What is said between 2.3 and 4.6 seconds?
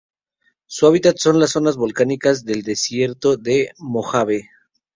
del desierto de Mojave.